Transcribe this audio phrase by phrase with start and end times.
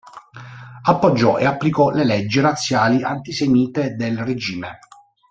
[0.85, 4.79] Appoggiò e applicò le leggi razziali antisemite del regime.